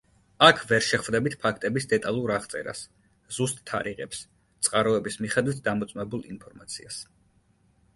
აქ 0.45 0.61
ვერ 0.69 0.85
შეხვდებით 0.85 1.35
ფაქტების 1.43 1.85
დეტალურ 1.91 2.33
აღწერას, 2.37 2.83
ზუსტ 3.39 3.63
თარიღებს, 3.75 4.25
წყაროების 4.69 5.23
მიხედვით 5.27 5.65
დამოწმებულ 5.71 6.31
ინფორმაციას. 6.37 7.05